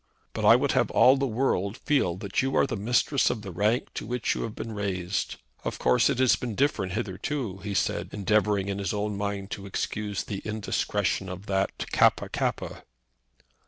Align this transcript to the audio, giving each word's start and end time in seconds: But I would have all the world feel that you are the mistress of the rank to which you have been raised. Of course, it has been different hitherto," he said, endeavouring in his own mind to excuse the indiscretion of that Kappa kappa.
But 0.33 0.45
I 0.45 0.55
would 0.55 0.71
have 0.71 0.89
all 0.89 1.15
the 1.15 1.27
world 1.27 1.77
feel 1.77 2.15
that 2.17 2.41
you 2.41 2.55
are 2.55 2.65
the 2.65 2.75
mistress 2.75 3.29
of 3.29 3.43
the 3.43 3.51
rank 3.51 3.93
to 3.93 4.07
which 4.07 4.33
you 4.33 4.41
have 4.41 4.55
been 4.55 4.71
raised. 4.71 5.35
Of 5.63 5.77
course, 5.77 6.09
it 6.09 6.17
has 6.17 6.35
been 6.35 6.55
different 6.55 6.93
hitherto," 6.93 7.57
he 7.59 7.75
said, 7.75 8.09
endeavouring 8.11 8.67
in 8.67 8.79
his 8.79 8.95
own 8.95 9.15
mind 9.15 9.51
to 9.51 9.67
excuse 9.67 10.23
the 10.23 10.41
indiscretion 10.43 11.29
of 11.29 11.45
that 11.45 11.85
Kappa 11.91 12.29
kappa. 12.29 12.81